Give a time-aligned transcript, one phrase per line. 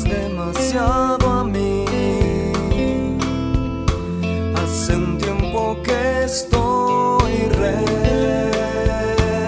[0.00, 1.84] demasiado a mí.
[4.54, 7.32] Hace un tiempo que estoy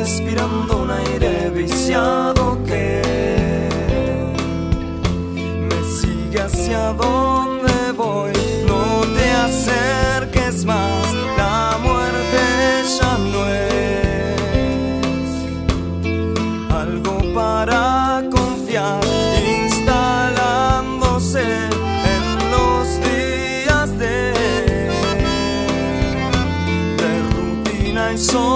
[0.00, 3.70] respirando un aire viciado que
[5.68, 7.33] me sigue hacia donde
[28.14, 28.53] my soul.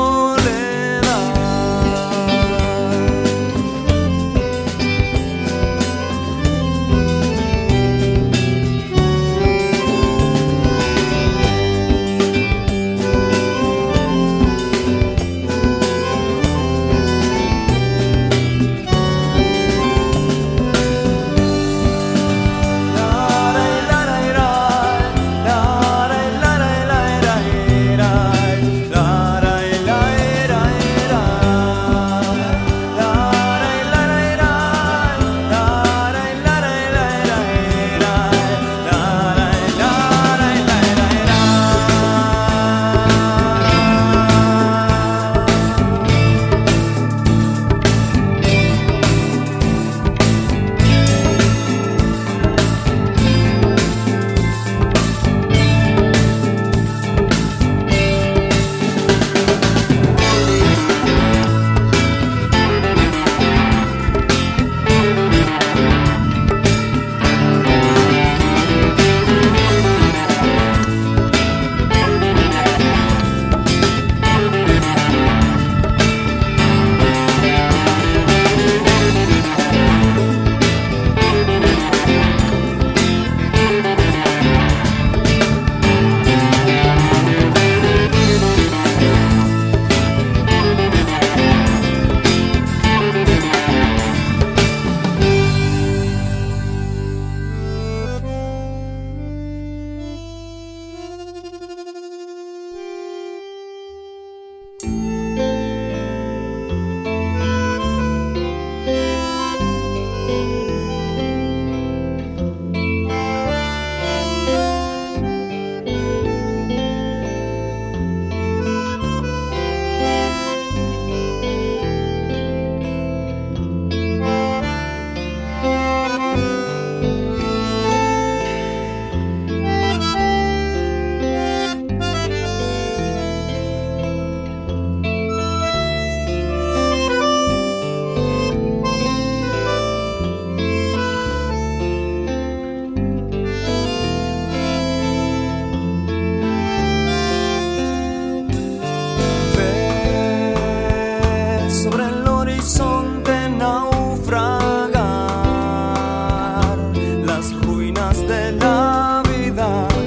[158.26, 159.97] de Navidad.